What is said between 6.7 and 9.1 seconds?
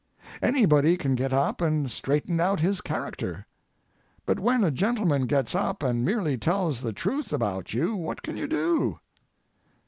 the truth about you, what can you do?